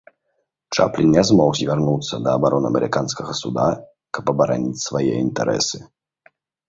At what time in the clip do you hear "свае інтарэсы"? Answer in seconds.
4.87-5.77